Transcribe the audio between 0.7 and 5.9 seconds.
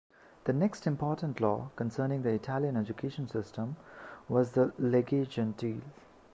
important law concerning the Italian education system was the "Legge Gentile".